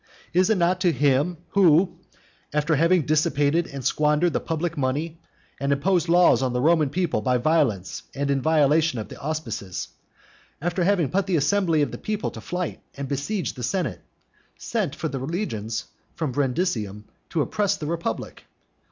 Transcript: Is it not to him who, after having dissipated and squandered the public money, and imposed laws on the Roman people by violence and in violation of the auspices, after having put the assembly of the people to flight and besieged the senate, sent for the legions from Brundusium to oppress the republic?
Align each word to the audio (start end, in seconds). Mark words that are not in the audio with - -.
Is 0.33 0.49
it 0.49 0.57
not 0.57 0.81
to 0.81 0.91
him 0.91 1.37
who, 1.49 1.99
after 2.51 2.75
having 2.75 3.03
dissipated 3.03 3.67
and 3.67 3.85
squandered 3.85 4.33
the 4.33 4.39
public 4.39 4.75
money, 4.75 5.19
and 5.59 5.71
imposed 5.71 6.09
laws 6.09 6.41
on 6.41 6.53
the 6.53 6.59
Roman 6.59 6.89
people 6.89 7.21
by 7.21 7.37
violence 7.37 8.01
and 8.15 8.31
in 8.31 8.41
violation 8.41 8.97
of 8.97 9.09
the 9.09 9.19
auspices, 9.21 9.89
after 10.59 10.83
having 10.83 11.09
put 11.11 11.27
the 11.27 11.35
assembly 11.35 11.83
of 11.83 11.91
the 11.91 11.99
people 11.99 12.31
to 12.31 12.41
flight 12.41 12.81
and 12.97 13.07
besieged 13.07 13.55
the 13.55 13.61
senate, 13.61 14.01
sent 14.57 14.95
for 14.95 15.07
the 15.07 15.19
legions 15.19 15.85
from 16.15 16.31
Brundusium 16.31 17.03
to 17.29 17.41
oppress 17.43 17.77
the 17.77 17.85
republic? 17.85 18.43